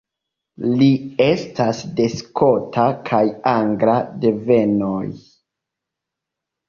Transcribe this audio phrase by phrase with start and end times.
[0.79, 0.87] Li
[1.25, 3.21] estas de skota kaj
[3.55, 5.07] angla devenoj.